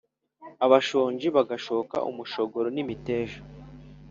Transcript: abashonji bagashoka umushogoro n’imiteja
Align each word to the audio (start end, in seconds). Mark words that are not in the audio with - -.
abashonji 0.65 1.27
bagashoka 1.35 1.95
umushogoro 2.09 2.67
n’imiteja 2.75 3.39